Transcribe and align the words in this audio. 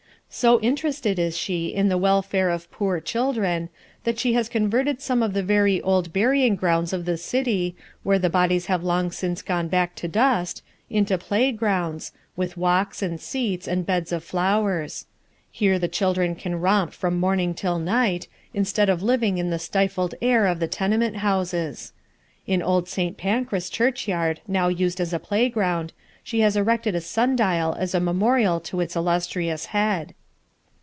So 0.33 0.61
interested 0.61 1.19
is 1.19 1.37
she 1.37 1.67
in 1.67 1.89
the 1.89 1.97
welfare 1.97 2.51
of 2.51 2.71
poor 2.71 3.01
children, 3.01 3.67
that 4.05 4.17
she 4.17 4.31
has 4.31 4.47
converted 4.47 5.01
some 5.01 5.21
of 5.21 5.33
the 5.33 5.43
very 5.43 5.81
old 5.81 6.13
burying 6.13 6.55
grounds 6.55 6.93
of 6.93 7.03
the 7.03 7.17
city, 7.17 7.75
where 8.03 8.17
the 8.17 8.29
bodies 8.29 8.67
have 8.67 8.81
long 8.81 9.11
since 9.11 9.41
gone 9.41 9.67
back 9.67 9.93
to 9.95 10.07
dust, 10.07 10.63
into 10.89 11.17
playgrounds, 11.17 12.13
with 12.37 12.55
walks, 12.55 13.01
and 13.01 13.19
seats, 13.19 13.67
and 13.67 13.85
beds 13.85 14.13
of 14.13 14.23
flowers. 14.23 15.05
Here 15.51 15.77
the 15.77 15.89
children 15.89 16.35
can 16.35 16.55
romp 16.61 16.93
from 16.93 17.19
morning 17.19 17.53
till 17.53 17.77
night, 17.77 18.29
instead 18.53 18.87
of 18.89 19.03
living 19.03 19.37
in 19.37 19.49
the 19.49 19.59
stifled 19.59 20.15
air 20.21 20.45
of 20.45 20.61
the 20.61 20.67
tenement 20.69 21.17
houses. 21.17 21.91
In 22.47 22.61
old 22.63 22.87
St. 22.87 23.17
Pancras 23.17 23.69
churchyard, 23.69 24.39
now 24.47 24.69
used 24.69 25.01
as 25.01 25.11
a 25.11 25.19
playground, 25.19 25.91
she 26.23 26.39
has 26.39 26.55
erected 26.55 26.95
a 26.95 27.01
sundial 27.01 27.75
as 27.77 27.93
a 27.93 27.99
memorial 27.99 28.61
to 28.61 28.79
its 28.79 28.95
illustrious 28.95 29.67
dead. 29.73 30.13